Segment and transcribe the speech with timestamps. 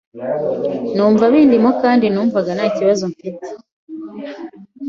[0.95, 3.47] numva bindimo kandi numvaga nta kibazo mfite,